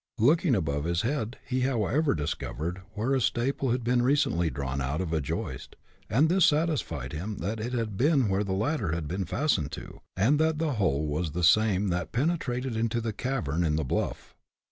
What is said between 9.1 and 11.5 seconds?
fastened to, and that the hole was the